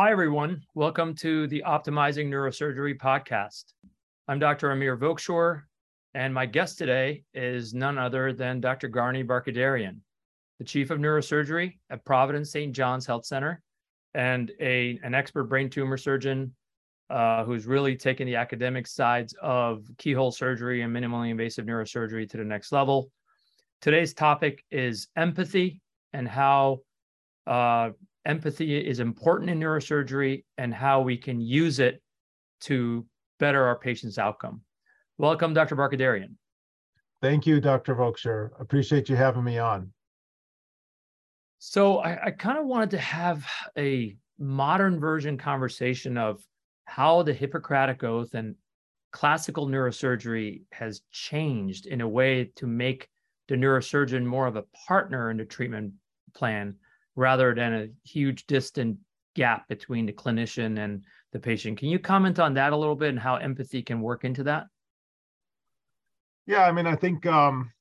[0.00, 0.62] Hi, everyone.
[0.76, 3.64] Welcome to the Optimizing Neurosurgery podcast.
[4.28, 4.70] I'm Dr.
[4.70, 5.62] Amir Vokshoor,
[6.14, 8.88] and my guest today is none other than Dr.
[8.88, 9.96] Garni Barkhoudarian,
[10.60, 12.72] the Chief of Neurosurgery at Providence St.
[12.72, 13.60] John's Health Center
[14.14, 16.54] and a, an expert brain tumor surgeon
[17.10, 22.36] uh, who's really taken the academic sides of keyhole surgery and minimally invasive neurosurgery to
[22.36, 23.10] the next level.
[23.80, 25.80] Today's topic is empathy
[26.12, 26.82] and how
[27.48, 27.90] uh,
[28.24, 32.02] empathy is important in neurosurgery and how we can use it
[32.60, 33.06] to
[33.38, 34.62] better our patient's outcome.
[35.16, 35.76] Welcome, Dr.
[35.76, 36.34] Barkhoudarian.
[37.20, 37.96] Thank you, Dr.
[37.96, 38.50] Vokshoor.
[38.60, 39.92] Appreciate you having me on.
[41.58, 43.44] So I, I kind of wanted to have
[43.76, 46.40] a modern version conversation of
[46.84, 48.54] how the Hippocratic Oath and
[49.10, 53.08] classical neurosurgery has changed in a way to make
[53.48, 55.92] the neurosurgeon more of a partner in the treatment
[56.34, 56.76] plan
[57.18, 58.96] rather than a huge distant
[59.34, 61.76] gap between the clinician and the patient.
[61.76, 64.66] Can you comment on that a little bit and how empathy can work into that?
[66.46, 67.72] Yeah, I mean, I think um,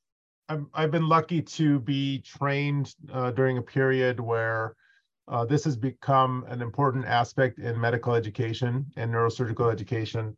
[0.50, 4.76] I've, I've been lucky to be trained uh, during a period where
[5.28, 10.36] uh, this has become an important aspect in medical education and neurosurgical education.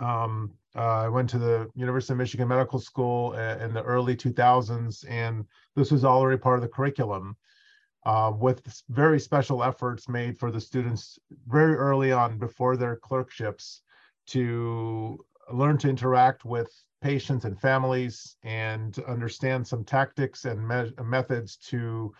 [0.00, 5.04] Um, uh, I went to the University of Michigan Medical School in the early 2000s,
[5.10, 5.44] and
[5.76, 7.36] this was already part of the curriculum
[8.08, 13.82] uh, with very special efforts made for the students very early on before their clerkships
[14.26, 21.58] to learn to interact with patients and families and understand some tactics and me- methods
[21.58, 22.10] to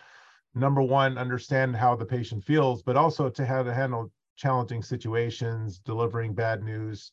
[0.53, 5.79] number one understand how the patient feels but also to how to handle challenging situations
[5.79, 7.11] delivering bad news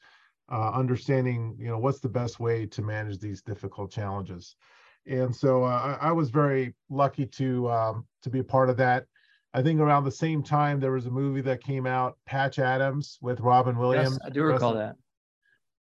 [0.52, 4.54] uh, understanding you know what's the best way to manage these difficult challenges
[5.06, 8.76] and so uh, I, I, was very lucky to um, to be a part of
[8.78, 9.04] that.
[9.54, 13.18] I think around the same time there was a movie that came out, Patch Adams
[13.20, 14.18] with Robin Williams.
[14.20, 14.96] Yes, I do recall that.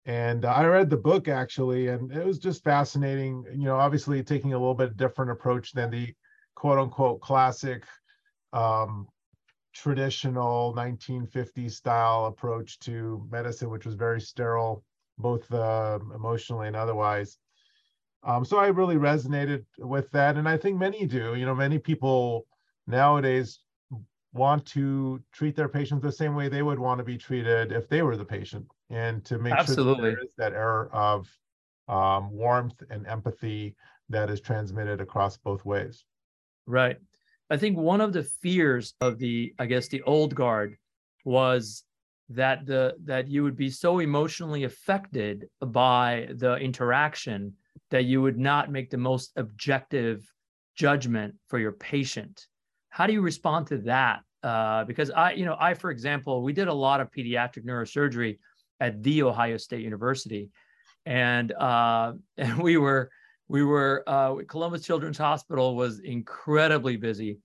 [0.06, 3.44] And uh, I read the book actually, and it was just fascinating.
[3.52, 6.14] You know, obviously taking a little bit different approach than the
[6.56, 7.84] quote unquote classic
[8.54, 9.08] um,
[9.74, 14.84] traditional 1950s style approach to medicine, which was very sterile,
[15.18, 17.38] both uh, emotionally and otherwise.
[18.24, 21.36] Um, so I really resonated with that, and I think many do.
[21.36, 22.46] You know, many people
[22.88, 23.60] nowadays
[24.34, 27.88] want to treat their patients the same way they would want to be treated if
[27.88, 29.96] they were the patient, and to make Absolutely.
[29.96, 31.28] sure that there is that air of
[31.88, 33.76] um, warmth and empathy
[34.10, 36.06] that is transmitted across both ways.
[36.66, 36.98] Right.
[37.50, 40.78] I think one of the fears of the, I guess, the old guard
[41.26, 41.84] was
[42.30, 47.54] that the that you would be so emotionally affected by the interaction
[47.92, 50.32] that you would not make the most objective
[50.76, 52.48] judgment for your patient.
[52.90, 54.22] How do you respond to that?
[54.44, 58.40] Uh, because I, you know, I, for example, we did a lot of pediatric neurosurgery
[58.80, 60.50] at the Ohio State University,
[61.06, 63.10] and uh, and we were
[63.50, 67.40] we were uh, Columbus Children's Hospital was incredibly busy,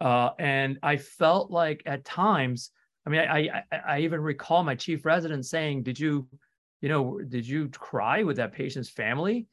[0.00, 2.70] uh, and I felt like at times,
[3.06, 6.26] I mean, I, I I even recall my chief resident saying, "Did you,
[6.80, 9.46] you know, did you cry with that patient's family?"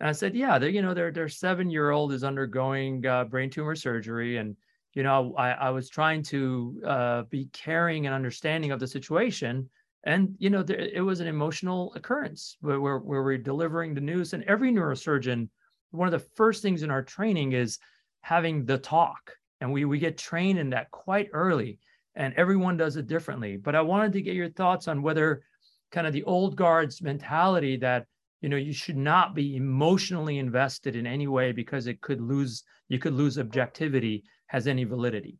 [0.00, 3.48] And I said, yeah, you know, their their seven year old is undergoing uh, brain
[3.48, 4.56] tumor surgery, and
[4.92, 9.68] you know, I, I was trying to uh, be caring and understanding of the situation,
[10.04, 14.00] and you know, there, it was an emotional occurrence where, where where we're delivering the
[14.00, 15.48] news, and every neurosurgeon,
[15.92, 17.78] one of the first things in our training is
[18.20, 21.78] having the talk, and we we get trained in that quite early,
[22.16, 23.56] and everyone does it differently.
[23.56, 25.42] But I wanted to get your thoughts on whether
[25.90, 28.06] kind of the old guards mentality that
[28.40, 32.62] you know you should not be emotionally invested in any way because it could lose
[32.88, 35.38] you could lose objectivity has any validity.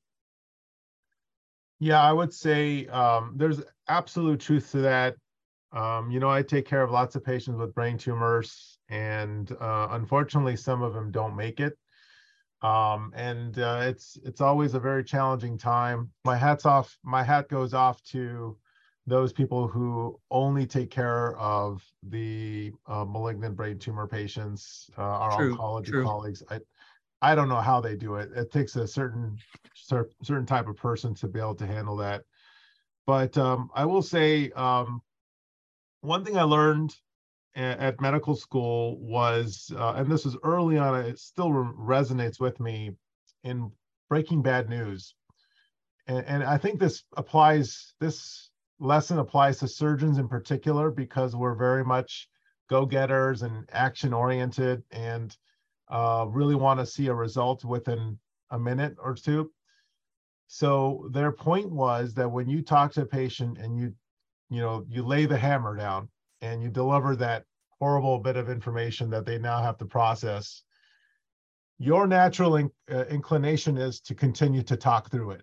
[1.79, 5.17] Yeah i would say um, there's absolute truth to that.
[5.73, 9.89] Um, you know i take care of lots of patients with brain tumors and uh,
[9.91, 11.77] unfortunately some of them don't make it.
[12.63, 16.11] Um, and uh, it's it's always a very challenging time.
[16.25, 18.57] My hat's off my hat goes off to
[19.06, 25.36] those people who only take care of the uh, malignant brain tumor patients, uh, our
[25.36, 26.04] true, oncology true.
[26.04, 26.42] colleagues.
[26.50, 26.60] I,
[27.22, 28.30] I don't know how they do it.
[28.34, 29.38] It takes a certain
[30.22, 32.22] certain type of person to be able to handle that.
[33.06, 35.00] But um, I will say um,
[36.00, 36.94] one thing I learned
[37.54, 42.41] at, at medical school was, uh, and this was early on, it still re- resonates
[42.41, 42.91] with me
[43.44, 43.70] in
[44.08, 45.14] breaking bad news.
[46.08, 47.94] And, and I think this applies.
[48.00, 52.28] This lesson applies to surgeons in particular because we're very much
[52.69, 55.37] go-getters and action oriented and
[55.89, 58.19] uh, really want to see a result within
[58.51, 59.51] a minute or two.
[60.49, 63.95] So their point was that when you talk to a patient and you,
[64.51, 66.09] you know, you lay the hammer down
[66.41, 67.45] and you deliver that
[67.78, 70.63] horrible bit of information that they now have to process,
[71.78, 75.43] your natural in, uh, inclination is to continue to talk through it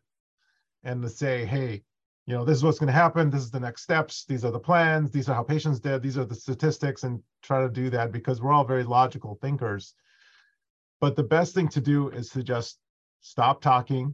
[0.84, 1.84] and to say, hey,
[2.26, 3.30] you know, this is what's going to happen.
[3.30, 4.26] This is the next steps.
[4.26, 5.12] These are the plans.
[5.12, 6.02] These are how patients did.
[6.02, 9.94] These are the statistics, and try to do that because we're all very logical thinkers.
[11.02, 12.80] But the best thing to do is to just
[13.20, 14.14] stop talking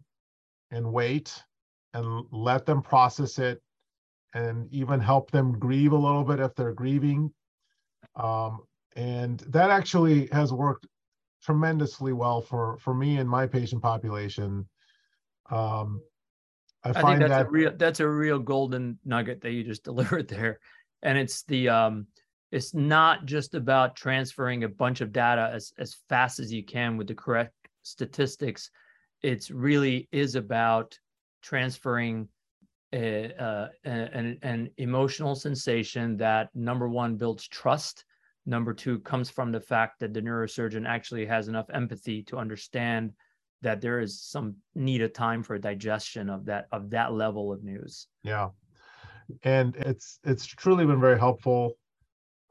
[0.71, 1.43] and wait
[1.93, 3.61] and let them process it
[4.33, 7.31] and even help them grieve a little bit if they're grieving.
[8.15, 8.61] Um,
[8.95, 10.87] and that actually has worked
[11.43, 14.67] tremendously well for for me and my patient population.
[15.51, 16.01] Um,
[16.83, 19.83] I, I think that's that, a real that's a real golden nugget that you just
[19.89, 20.59] delivered there,
[21.01, 22.07] and it's the um,
[22.51, 26.97] it's not just about transferring a bunch of data as as fast as you can
[26.97, 27.53] with the correct
[27.83, 28.69] statistics.
[29.21, 30.97] It's really is about
[31.41, 32.29] transferring
[32.93, 38.05] a, uh, an, an emotional sensation that number one builds trust
[38.45, 43.13] number two comes from the fact that the neurosurgeon actually has enough empathy to understand
[43.61, 48.07] that there is some needed time for digestion of that of that level of news.
[48.23, 48.49] Yeah.
[49.43, 51.73] And it's it's truly been very helpful.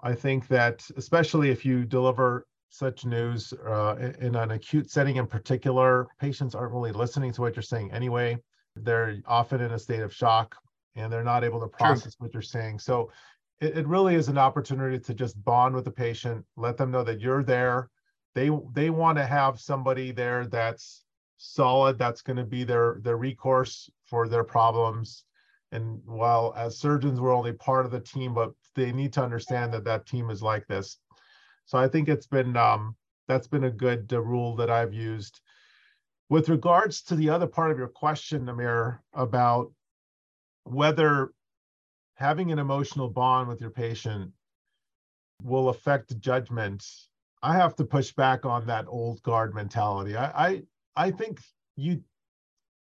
[0.00, 5.26] I think that especially if you deliver such news uh, in an acute setting in
[5.26, 8.36] particular patients aren't really listening to what you're saying anyway.
[8.76, 10.54] They're often in a state of shock
[10.94, 12.78] and they're not able to process what you're saying.
[12.78, 13.10] So
[13.60, 17.02] it, it really is an opportunity to just bond with the patient, let them know
[17.04, 17.88] that you're there.
[18.38, 21.02] They they want to have somebody there that's
[21.38, 25.24] solid, that's going to be their their recourse for their problems.
[25.72, 29.74] And while as surgeons, we're only part of the team, but they need to understand
[29.74, 30.98] that that team is like this.
[31.64, 32.94] So I think it's been um,
[33.26, 35.40] that's been a good uh, rule that I've used.
[36.28, 39.72] With regards to the other part of your question, Amir, about
[40.62, 41.32] whether
[42.14, 44.30] having an emotional bond with your patient
[45.42, 46.84] will affect judgment.
[47.42, 50.16] I have to push back on that old guard mentality.
[50.16, 50.62] I, I,
[50.96, 51.40] I think
[51.76, 52.02] you,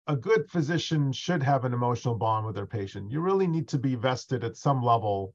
[0.07, 3.11] a good physician should have an emotional bond with their patient.
[3.11, 5.35] You really need to be vested at some level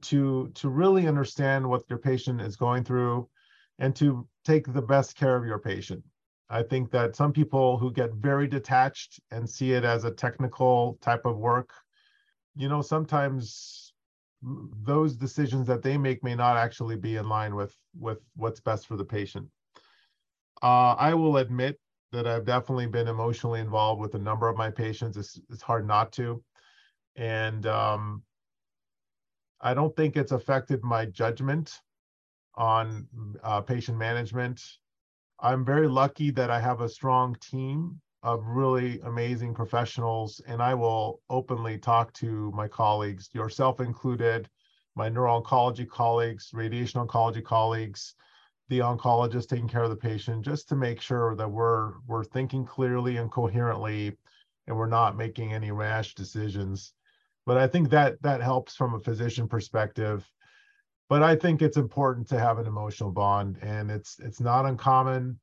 [0.00, 3.28] to to really understand what your patient is going through
[3.80, 6.02] and to take the best care of your patient.
[6.48, 10.98] I think that some people who get very detached and see it as a technical
[11.00, 11.72] type of work
[12.58, 13.87] you know, sometimes
[14.42, 18.86] those decisions that they make may not actually be in line with with what's best
[18.86, 19.48] for the patient.
[20.62, 21.78] Uh, I will admit
[22.12, 25.16] that I've definitely been emotionally involved with a number of my patients.
[25.16, 26.42] It's, it's hard not to,
[27.16, 28.22] and um,
[29.60, 31.80] I don't think it's affected my judgment
[32.54, 33.06] on
[33.42, 34.62] uh, patient management.
[35.40, 40.74] I'm very lucky that I have a strong team of really amazing professionals, and I
[40.74, 44.50] will openly talk to my colleagues, yourself included,
[44.94, 48.14] my neuro-oncology colleagues, radiation oncology colleagues,
[48.68, 52.66] the oncologist taking care of the patient, just to make sure that we're we're thinking
[52.66, 54.14] clearly and coherently,
[54.66, 56.92] and we're not making any rash decisions.
[57.46, 60.30] But I think that that helps from a physician perspective.
[61.08, 65.40] But I think it's important to have an emotional bond, and it's it's not uncommon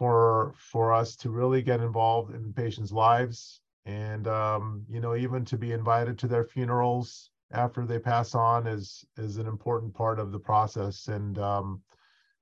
[0.00, 5.44] for for us to really get involved in patients' lives and um, you know even
[5.44, 10.18] to be invited to their funerals after they pass on is is an important part
[10.18, 11.08] of the process.
[11.08, 11.82] And um,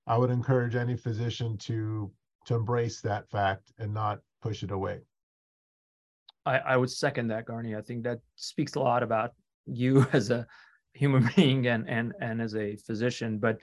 [0.07, 2.11] i would encourage any physician to
[2.47, 5.01] to embrace that fact and not push it away.
[6.47, 7.77] I i would second that garni.
[7.77, 9.33] I think that speaks a lot about
[9.67, 10.47] you as a
[10.93, 13.39] human being and and and as a physician.
[13.39, 13.59] But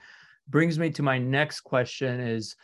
[0.48, 2.56] brings me to my next question is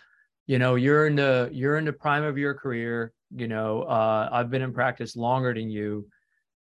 [0.46, 4.28] you know you're in the you're in the prime of your career you know uh,
[4.32, 6.06] i've been in practice longer than you.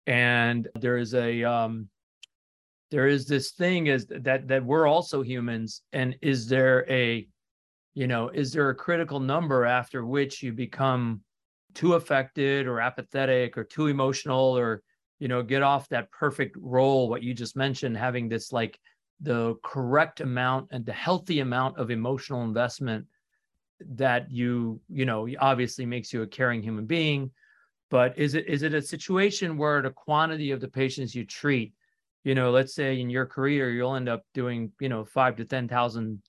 [0.06, 1.88] And there is a um
[2.90, 5.82] there is this thing is that that we're also humans.
[5.92, 7.26] And is there a
[7.94, 11.22] you know is there a critical number after which you become
[11.74, 14.82] too affected or apathetic or too emotional or
[15.20, 18.78] you know get off that perfect role what you just mentioned having this like
[19.20, 23.06] the correct amount and the healthy amount of emotional investment
[23.90, 27.30] that you you know obviously makes you a caring human being
[27.90, 31.72] but is it is it a situation where the quantity of the patients you treat
[32.24, 35.44] you know let's say in your career you'll end up doing you know five to
[35.44, 36.22] ten thousand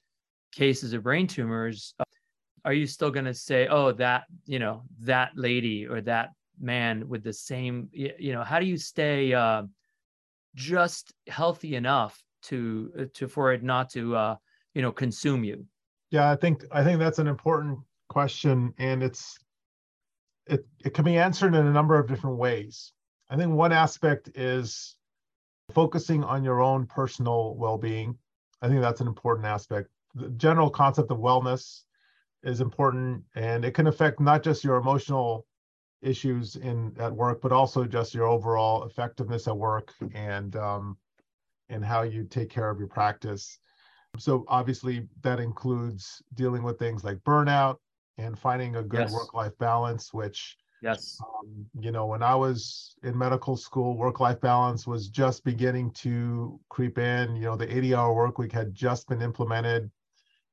[0.52, 1.96] cases of brain tumors
[2.66, 6.30] are you still going to say oh that you know that lady or that
[6.60, 9.64] man with the same you know how do you stay uh,
[10.56, 14.36] just healthy enough to uh, to for it not to uh,
[14.74, 15.66] you know consume you
[16.14, 19.40] yeah, I think I think that's an important question, and it's
[20.46, 22.94] it, it can be answered in a number of different ways.
[23.32, 24.96] I think one aspect is
[25.74, 28.16] focusing on your own personal well-being.
[28.62, 29.90] I think that's an important aspect.
[30.14, 31.82] The general concept of wellness
[32.44, 35.48] is important and it can affect not just your emotional
[36.04, 40.96] issues in at work, but also just your overall effectiveness at work and um,
[41.70, 43.58] and how you take care of your practice.
[44.18, 47.78] So obviously that includes dealing with things like burnout
[48.18, 49.14] and finding a good Yes.
[49.14, 51.20] work-life balance, which Yes.
[51.22, 56.60] um, you know, when I was in medical school, work-life balance was just beginning to
[56.70, 57.36] creep in.
[57.36, 59.90] You know, the 80-hour work week had just been implemented.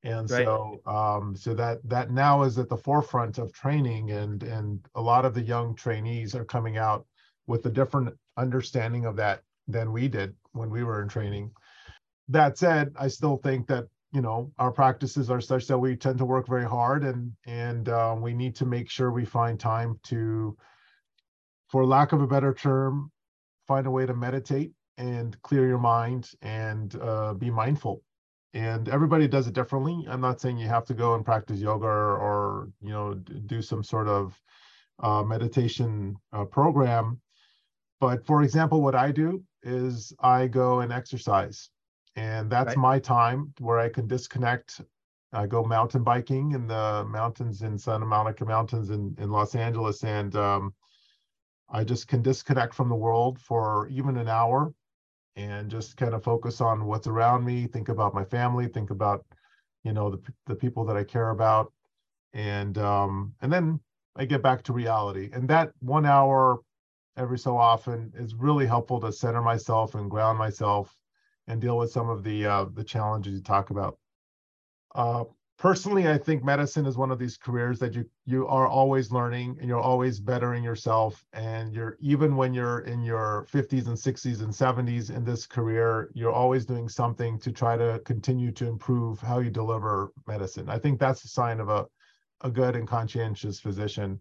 [0.02, 0.46] And Right.
[0.46, 5.02] so um, so that that now is at the forefront of training and and a
[5.02, 7.06] lot of the young trainees are coming out
[7.46, 11.50] with a different understanding of that than we did when we were in training.
[12.30, 16.18] That said, I still think that you know our practices are such that we tend
[16.18, 19.98] to work very hard and and uh, we need to make sure we find time
[20.04, 20.56] to
[21.68, 23.10] for lack of a better term
[23.66, 28.02] find a way to meditate and clear your mind and uh, be mindful.
[28.52, 30.04] And everybody does it differently.
[30.08, 33.60] I'm not saying you have to go and practice yoga or, or you know do
[33.60, 34.40] some sort of
[35.02, 37.20] uh, meditation uh, program.
[38.00, 41.70] But for example what i do is i go and exercise
[42.16, 42.76] and that's Right.
[42.76, 44.80] my time where i can disconnect
[45.32, 50.02] i go mountain biking in the mountains in santa monica mountains in, in los angeles
[50.04, 50.72] and um,
[51.70, 54.72] i just can disconnect from the world for even an hour
[55.36, 59.24] and just kind of focus on what's around me think about my family think about
[59.84, 61.72] you know the, the people that i care about
[62.32, 63.80] and um and then
[64.16, 66.58] i get back to reality and that one hour
[67.16, 70.96] every so often is really helpful to center myself and ground myself
[71.50, 73.98] and deal with some of the uh the challenges you talk about.
[74.94, 75.24] Uh
[75.58, 79.54] personally i think medicine is one of these careers that you you are always learning
[79.60, 81.22] and you're always bettering yourself.
[81.34, 86.10] And you're even when you're in your 50s and 60s and 70s in this career
[86.14, 90.70] you're always doing something to try to continue to improve how you deliver medicine.
[90.70, 91.86] I think that's a sign of a
[92.42, 94.18] a good and conscientious physician.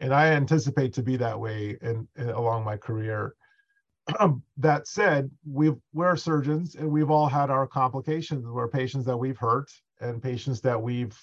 [0.00, 3.34] And i anticipate to be that way in, in along my career
[4.56, 8.46] that said, we've we're surgeons and we've all had our complications.
[8.46, 11.18] We're patients that we've hurt and patients that we've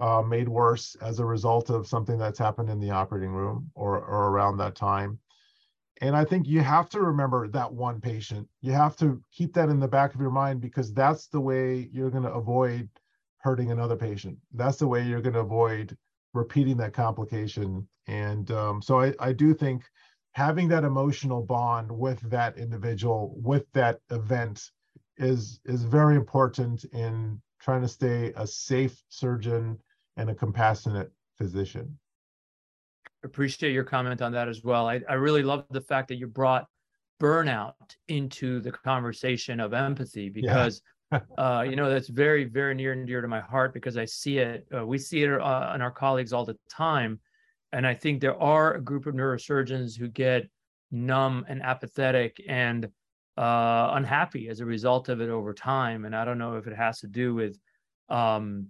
[0.00, 3.98] uh, made worse as a result of something that's happened in the operating room or,
[3.98, 5.18] or around that time.
[6.00, 8.48] And I think you have to remember that one patient.
[8.60, 11.88] You have to keep that in the back of your mind because that's the way
[11.92, 12.88] you're going to avoid
[13.38, 14.38] hurting another patient.
[14.54, 15.96] That's the way you're going to avoid
[16.34, 17.86] repeating that complication.
[18.08, 19.84] And um, so I, I do think
[20.32, 24.70] having that emotional bond with that individual with that event
[25.18, 29.78] is is very important in trying to stay a safe surgeon
[30.16, 31.98] and a compassionate physician
[33.24, 34.88] appreciate your comment on that as well.
[34.88, 36.66] I, I really love the fact that you brought
[37.20, 37.74] burnout
[38.08, 40.82] into the conversation of empathy because
[41.38, 44.38] uh, you know that's very very near and dear to my heart because I see
[44.38, 44.66] it.
[44.74, 47.20] Uh, we see it uh, in our colleagues all the time,
[47.72, 50.48] and I think there are a group of neurosurgeons who get
[50.90, 52.84] numb and apathetic and
[53.38, 56.04] uh, unhappy as a result of it over time.
[56.04, 57.58] And I don't know if it has to do with
[58.08, 58.68] um,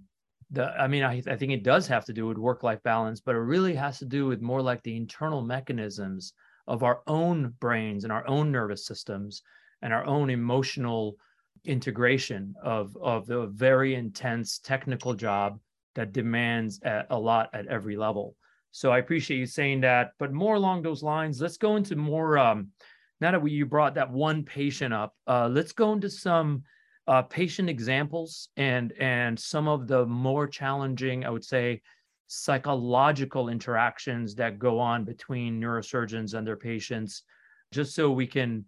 [0.50, 0.66] the.
[0.66, 3.34] I mean, I, I think it does have to do with work life balance, but
[3.34, 6.32] it really has to do with more like the internal mechanisms
[6.68, 9.42] of our own brains and our own nervous systems
[9.82, 11.16] and our own emotional
[11.64, 15.58] integration of of the very intense technical job
[15.94, 18.36] that demands a, a lot at every level.
[18.72, 20.12] So I appreciate you saying that.
[20.18, 22.38] But more along those lines, let's go into more.
[22.38, 22.68] Um,
[23.20, 26.64] now that we, you brought that one patient up, uh, let's go into some
[27.06, 31.82] uh, patient examples and and some of the more challenging, I would say,
[32.26, 37.22] psychological interactions that go on between neurosurgeons and their patients,
[37.72, 38.64] just so we can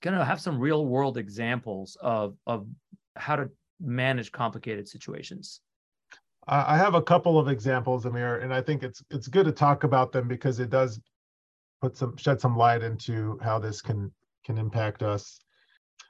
[0.00, 2.66] kind of have some real world examples of of
[3.16, 5.60] how to manage complicated situations.
[6.48, 9.84] I have a couple of examples, Amir, and I think it's it's good to talk
[9.84, 11.00] about them because it does
[11.80, 14.10] put some shed some light into how this can
[14.44, 15.38] can impact us.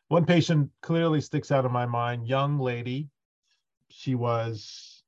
[0.09, 2.27] One patient clearly sticks out in my mind.
[2.27, 3.09] Young lady,
[3.91, 5.03] she was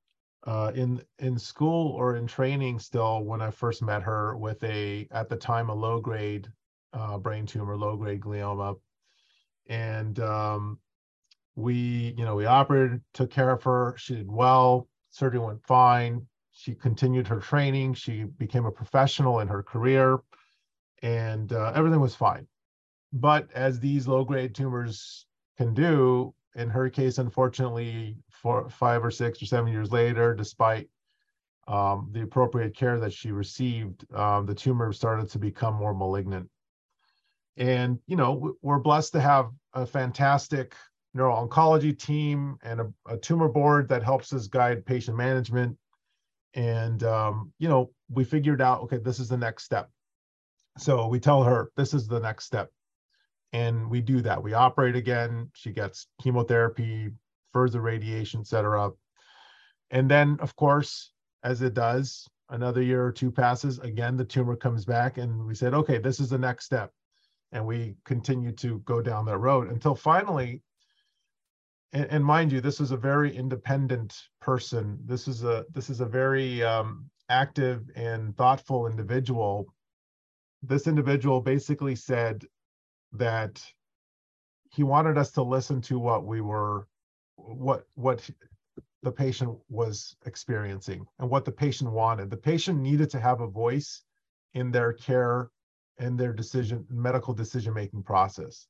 [0.47, 5.09] uh, in in school or in training still when I first met her with a
[5.11, 6.49] at the time a low grade
[6.93, 8.77] uh, brain tumor, low grade glioma,
[9.69, 10.79] and um,
[11.57, 13.95] we you know we operated, took care of her.
[13.97, 16.27] She did well surgery went fine.
[16.51, 17.95] She continued her training.
[17.95, 20.19] She became a professional in her career,
[21.03, 22.47] and uh, everything was fine.
[23.13, 29.11] But as these low grade tumors can do, in her case, unfortunately, for five or
[29.11, 30.89] six or seven years later, despite
[31.69, 36.49] um, the appropriate care that she received, um, the tumor started to become more malignant.
[37.57, 40.75] And, you know, we're blessed to have a fantastic
[41.15, 45.77] neuro-oncology team and a, a, tumor board that helps us guide patient management.
[46.55, 49.91] And, um, you know, we figured out, okay, this is the next step.
[50.77, 52.71] So we tell her, this is the next step.
[53.53, 54.43] And we do that.
[54.43, 55.51] We operate again.
[55.55, 57.11] She gets chemotherapy,
[57.53, 58.91] further radiation, et cetera.
[59.91, 61.13] And then, of course,
[61.45, 63.79] as it does, another year or two passes.
[63.79, 66.91] Again, the tumor comes back, and we said, okay, this is the next step.
[67.53, 70.63] And we continue to go down that road until finally,
[71.93, 74.99] and, and mind you, this is a very independent person.
[75.05, 79.67] This is a this is a very um, active and thoughtful individual.
[80.63, 82.45] This individual basically said
[83.13, 83.63] that
[84.71, 86.89] he wanted us to listen to what we were
[87.37, 88.29] what what
[89.03, 92.31] the patient was experiencing and what the patient wanted.
[92.31, 94.03] The patient needed to have a voice
[94.55, 95.51] in their care
[95.99, 98.67] and their decision medical decision making process.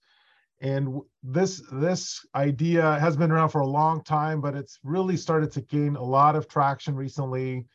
[0.61, 5.51] And this this idea has been around for a long time, but it's really started
[5.53, 7.67] to gain a lot of traction recently.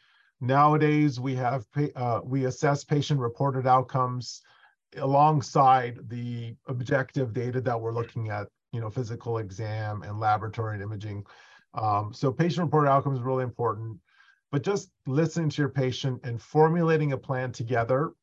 [0.42, 4.42] Nowadays, we have uh, we assess patient reported outcomes
[4.98, 10.84] alongside the objective data that we're looking at, you know, physical exam and laboratory and
[10.84, 11.26] imaging.
[11.76, 13.98] Um, so patient reported outcomes is really important,
[14.52, 18.14] but just listening to your patient and formulating a plan together,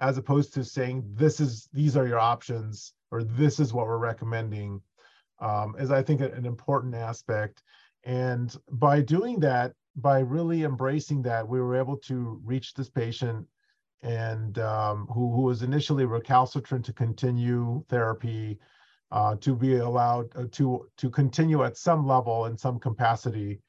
[0.00, 3.98] as opposed to saying this is these are your options or this is what we're
[3.98, 4.80] recommending,
[5.40, 7.62] um, is I think an important aspect.
[8.04, 13.46] And by doing that, by really embracing that, we were able to reach this patient
[14.02, 18.58] and um, who, who was initially recalcitrant to continue therapy
[19.10, 23.60] uh, to be allowed uh, to to continue at some level in some capacity.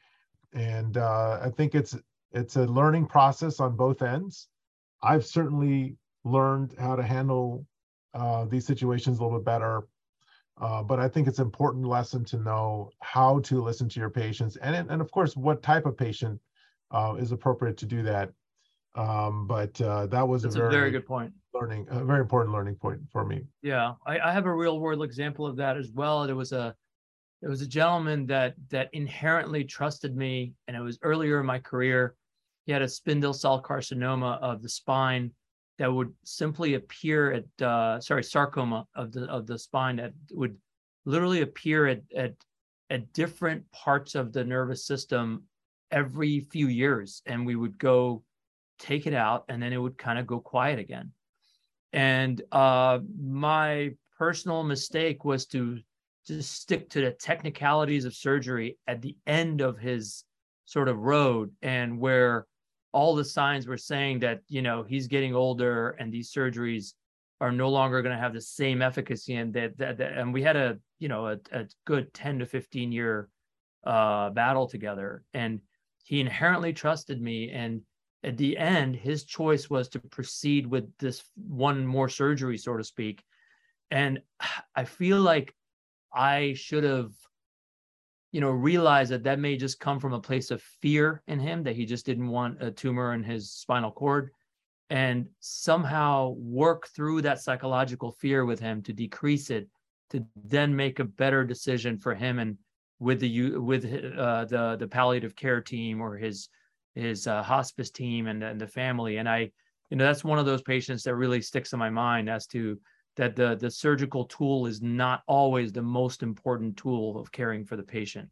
[0.53, 1.95] And uh, I think it's
[2.31, 4.47] it's a learning process on both ends.
[5.01, 7.65] I've certainly learned how to handle
[8.13, 9.87] uh, these situations a little bit better.
[10.59, 14.09] Uh, but I think it's an important lesson to know how to listen to your
[14.09, 16.39] patients, and and of course, what type of patient
[16.91, 18.31] uh, is appropriate to do that.
[18.95, 21.31] Um, but uh, that was That's a very, a very good point.
[21.53, 23.43] Learning, a very important learning point for me.
[23.61, 26.25] Yeah, I, I have a real world example of that as well.
[26.25, 26.75] There was a
[27.41, 31.59] there was a gentleman that that inherently trusted me, and it was earlier in my
[31.59, 32.15] career.
[32.65, 35.31] He had a spindle cell carcinoma of the spine
[35.77, 40.57] that would simply appear at uh, sorry sarcoma of the of the spine that would
[41.05, 42.33] literally appear at at
[42.89, 45.43] at different parts of the nervous system
[45.91, 48.23] every few years, and we would go
[48.79, 51.11] take it out, and then it would kind of go quiet again.
[51.93, 55.79] And uh, my personal mistake was to
[56.25, 60.23] just stick to the technicalities of surgery at the end of his
[60.65, 62.45] sort of road, and where
[62.97, 66.93] all the signs were saying that you know he's getting older and these surgeries
[67.39, 70.41] are no longer going to have the same efficacy and that, that, that, and we
[70.41, 73.29] had a you know a, a good 10 to 15 year
[73.85, 75.61] uh, battle together and
[76.03, 77.81] he inherently trusted me and
[78.23, 82.83] at the end, his choice was to proceed with this one more surgery, so to
[82.83, 83.23] speak.
[83.91, 84.21] And
[84.75, 85.53] I feel like
[86.13, 87.11] I should have,
[88.31, 91.63] you know, realize that that may just come from a place of fear in him,
[91.63, 94.31] that he just didn't want a tumor in his spinal cord,
[94.89, 99.67] and somehow work through that psychological fear with him to decrease it,
[100.09, 102.57] to then make a better decision for him and
[102.99, 106.49] with the you with uh, the the palliative care team or his
[106.95, 109.17] his uh, hospice team and, and the family.
[109.17, 109.51] And I,
[109.89, 112.79] you know, that's one of those patients that really sticks in my mind as to
[113.17, 117.75] that the the surgical tool is not always the most important tool of caring for
[117.75, 118.29] the patient.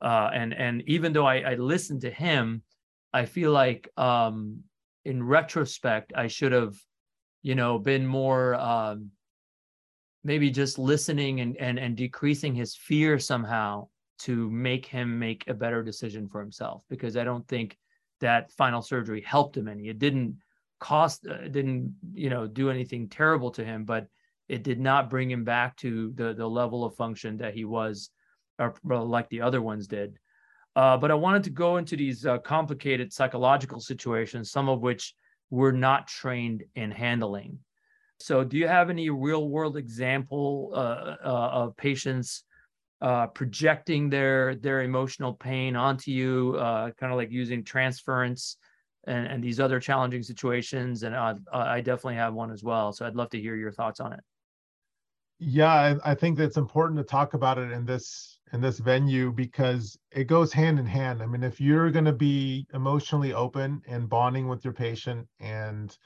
[0.00, 2.62] Uh, and and even though I, I listened to him,
[3.12, 4.60] I feel like um,
[5.04, 6.74] in retrospect I should have,
[7.42, 9.10] you know, been more um,
[10.24, 13.86] maybe just listening and and and decreasing his fear somehow
[14.20, 17.76] to make him make a better decision for himself because I don't think
[18.20, 19.88] that final surgery helped him any.
[19.88, 20.38] It didn't
[20.80, 24.06] cost, uh, didn't you know do anything terrible to him, but
[24.48, 28.10] it did not bring him back to the the level of function that he was,
[28.58, 30.18] or like the other ones did.
[30.76, 35.14] Uh, but I wanted to go into these uh, complicated psychological situations, some of which
[35.50, 37.58] we're not trained in handling.
[38.18, 42.44] So, do you have any real world example uh, uh of patients
[43.00, 48.56] uh, projecting their their emotional pain onto you, uh, kind of like using transference
[49.06, 51.02] and, and these other challenging situations.
[51.02, 52.92] And I definitely have one as well.
[52.92, 54.20] So I'd love to hear your thoughts on it.
[55.38, 59.32] Yeah, I, I think that's important to talk about it in this in this venue
[59.32, 61.22] because it goes hand in hand.
[61.22, 65.96] I mean, if you're going to be emotionally open and bonding with your patient and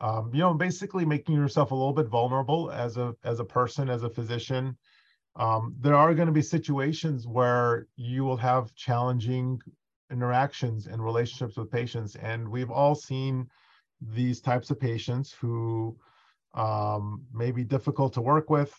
[0.00, 3.90] um, you know basically making yourself a little bit vulnerable as a as a person
[3.90, 4.76] as a physician
[5.36, 9.60] um, there are going to be situations where you will have challenging
[10.10, 13.46] interactions and relationships with patients and we've all seen
[14.00, 15.96] these types of patients who
[16.54, 18.74] um, may be difficult to work with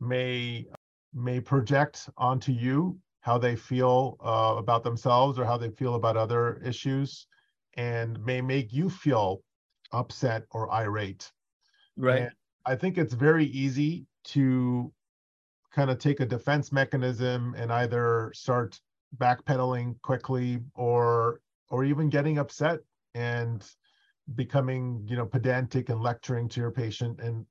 [0.00, 0.66] may
[1.12, 6.16] may project onto you how they feel uh, about themselves or how they feel about
[6.16, 7.26] other issues
[7.76, 9.42] and may make you feel
[9.92, 11.30] upset or irate.
[11.96, 12.22] Right.
[12.22, 12.30] And
[12.66, 14.92] i think it's very easy to
[15.72, 18.80] kind of take a defense mechanism and either start
[19.18, 22.80] backpedaling quickly or or even getting upset
[23.14, 23.68] and
[24.34, 27.20] becoming you know pedantic and lecturing to your patient.
[27.20, 27.46] And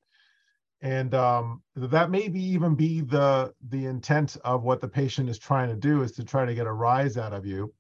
[0.82, 5.40] and um, that may be even be the the intent of what the patient is
[5.40, 7.74] trying to do is to try to get a rise out of you.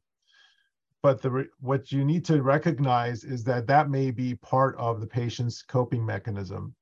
[1.01, 5.07] But the what you need to recognize is that that may be part of the
[5.07, 6.75] patient's coping mechanism.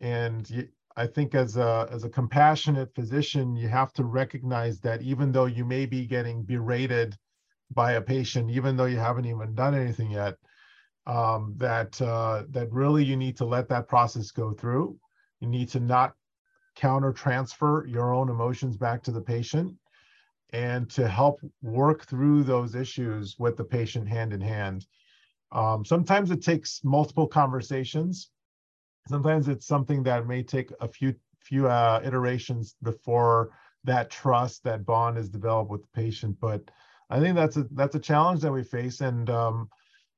[0.00, 5.32] And i think as a as a compassionate physician you have to recognize that even
[5.32, 7.16] though you may be getting berated
[7.70, 10.34] by a patient even though you haven't even done anything yet
[11.06, 14.98] um, that uh, that really you need to let that process go through
[15.40, 16.14] you need to not
[16.76, 19.74] counter transfer your own emotions back to the patient
[20.52, 24.86] and to help work through those issues with the patient hand in hand.
[25.50, 28.30] Um, sometimes it takes multiple conversations.
[29.08, 33.50] Sometimes it's something that may take a few few uh, iterations before
[33.82, 36.36] that trust, that bond is developed with the patient.
[36.40, 36.70] But
[37.10, 39.68] I think that's a that's a challenge that we face, and um,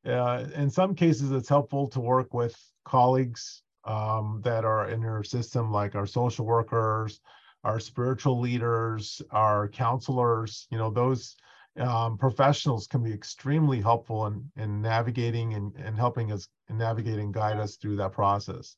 [0.06, 5.22] uh, in some cases, it's helpful to work with colleagues um, that are in your
[5.22, 7.20] system, like our social workers,
[7.64, 11.36] our spiritual leaders, our counselors, you know, those
[11.80, 17.34] um, professionals can be extremely helpful in, in navigating and, and helping us navigate and
[17.34, 18.76] guide us through that process.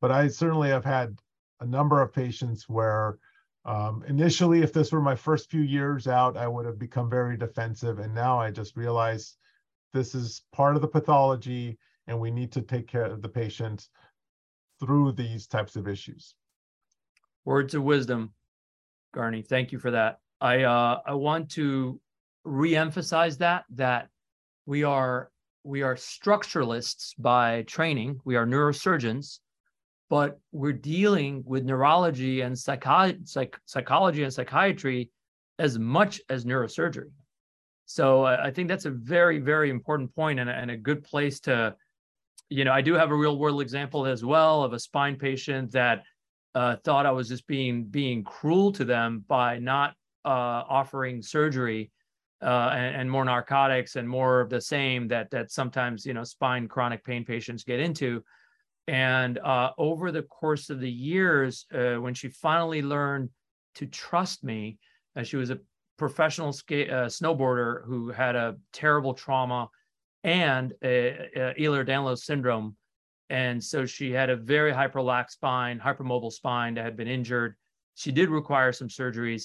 [0.00, 1.18] But I certainly have had
[1.60, 3.18] a number of patients where
[3.66, 7.36] um, initially, if this were my first few years out, I would have become very
[7.36, 7.98] defensive.
[7.98, 9.36] And now I just realize
[9.92, 13.88] this is part of the pathology and we need to take care of the patient
[14.80, 16.34] through these types of issues.
[17.44, 18.32] Words of wisdom,
[19.14, 19.46] Garni.
[19.46, 20.18] Thank you for that.
[20.40, 22.00] I uh, I want to
[22.46, 24.08] reemphasize that that
[24.66, 25.30] we are
[25.62, 28.20] we are structuralists by training.
[28.24, 29.40] We are neurosurgeons,
[30.08, 35.10] but we're dealing with neurology and psych- psychology and psychiatry
[35.58, 37.10] as much as neurosurgery.
[37.90, 41.74] So I think that's a very very important point and, and a good place to,
[42.48, 45.72] you know, I do have a real world example as well of a spine patient
[45.72, 46.04] that
[46.54, 51.90] uh, thought I was just being being cruel to them by not uh, offering surgery
[52.40, 56.22] uh, and, and, more narcotics and more of the same that that sometimes you know
[56.22, 58.22] spine chronic pain patients get into.
[58.86, 63.30] And uh, over the course of the years, uh, when she finally learned
[63.74, 64.78] to trust me,
[65.24, 65.58] she was a
[66.00, 69.68] professional skate, uh, snowboarder who had a terrible trauma
[70.24, 72.76] and a, a Ehlers-Danlos syndrome
[73.30, 77.54] and so she had a very hyperlax spine, hypermobile spine that had been injured.
[77.94, 79.44] She did require some surgeries,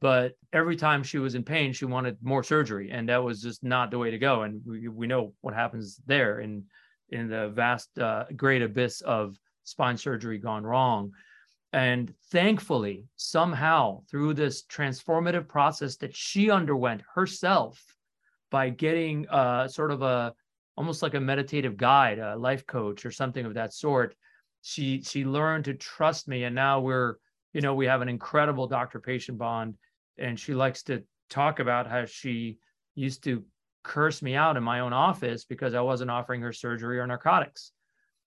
[0.00, 2.90] but every time she was in pain, she wanted more surgery.
[2.90, 4.42] And that was just not the way to go.
[4.42, 6.64] And we, we know what happens there in,
[7.10, 11.12] in the vast, uh, great abyss of spine surgery gone wrong.
[11.72, 17.82] And thankfully, somehow through this transformative process that she underwent herself
[18.50, 20.34] by getting uh, sort of a
[20.76, 24.16] almost like a meditative guide, a life coach or something of that sort.
[24.62, 27.16] She she learned to trust me, and now we're
[27.52, 29.76] you know we have an incredible doctor patient bond,
[30.18, 32.58] and she likes to talk about how she
[32.96, 33.44] used to
[33.82, 37.72] curse me out in my own office because I wasn't offering her surgery or narcotics.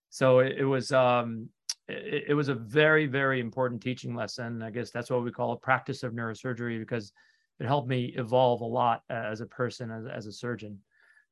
[0.09, 1.49] So it, it was um,
[1.87, 4.61] it, it was a very very important teaching lesson.
[4.61, 7.11] I guess that's what we call a practice of neurosurgery because
[7.59, 10.79] it helped me evolve a lot as a person as, as a surgeon.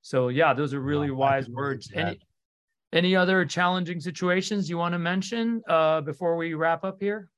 [0.02, 1.92] So yeah, those are really wise words.
[1.94, 2.20] Any
[2.94, 7.30] any other challenging situations you want to mention uh, before we wrap up here?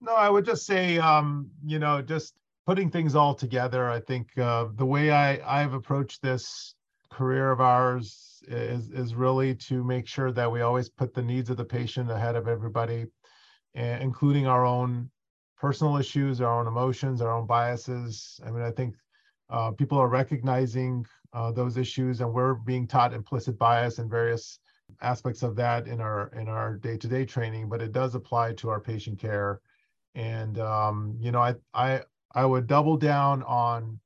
[0.00, 2.34] No, I would just say, um, you know, just
[2.66, 3.90] putting things all together.
[3.90, 6.74] I think uh, the way I I've approached this
[7.18, 11.50] career of ours is is really to make sure that we always put the needs
[11.50, 13.06] of the patient ahead of everybody,
[13.74, 15.10] including our own
[15.56, 18.40] personal issues, our own emotions, our own biases.
[18.44, 18.96] I mean, I think
[19.48, 24.58] uh, people are recognizing uh, those issues, and we're being taught implicit bias in various
[25.00, 28.80] aspects of that in our in our day-to-day training, but it does apply to our
[28.80, 29.60] patient care.
[30.14, 32.02] And um, you know, I I
[32.34, 34.00] I would double down on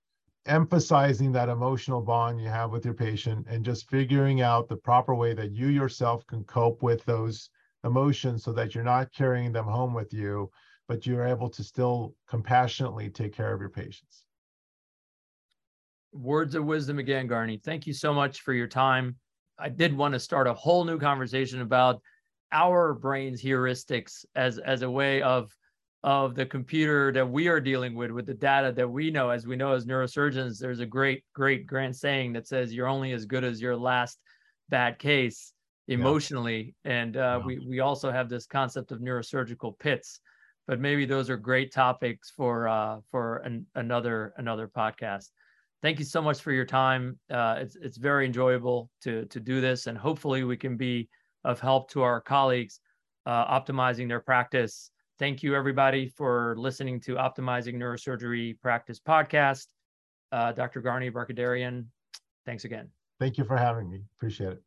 [0.47, 5.15] emphasizing that emotional bond you have with your patient and just figuring out the proper
[5.15, 7.51] way that you yourself can cope with those
[7.85, 10.51] emotions so that you're not carrying them home with you,
[10.89, 14.25] but you're able to still compassionately take care of your patients.
[16.13, 17.63] Words of wisdom again, Garni.
[17.63, 19.17] Thank you so much for your time.
[19.59, 22.01] I did want to start a whole new conversation about
[22.53, 25.55] our brain's heuristics as as a way of
[26.03, 29.47] of the computer that we are dealing with with the data that we know as
[29.47, 33.25] we know as neurosurgeons there's a great great grand saying that says you're only as
[33.25, 34.19] good as your last
[34.69, 35.53] bad case
[35.89, 36.93] emotionally yeah.
[36.93, 37.47] and uh, yeah.
[37.47, 40.21] we we also have this concept of neurosurgical pits
[40.67, 45.31] but maybe those are great topics for uh, for an, another another podcast
[45.83, 47.19] thank you so much for your time.
[47.31, 51.09] Uh, it's it's very enjoyable to to do this, and hopefully we can be
[51.45, 52.81] of help to our colleagues
[53.27, 54.91] uh, optimizing their practice.
[55.19, 59.67] Thank you everybody for listening to Optimizing Neurosurgery Practice podcast.
[60.31, 60.83] Uh, Dr.
[60.83, 61.87] Garni Barkhoudarian,
[62.45, 62.89] thanks again.
[63.19, 64.03] Thank you for having me.
[64.19, 64.66] Appreciate it.